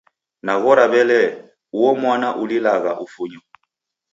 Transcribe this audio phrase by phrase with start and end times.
[0.45, 1.29] Naghora w'elee,
[1.79, 3.41] uo mwana ulilagha ufunyo.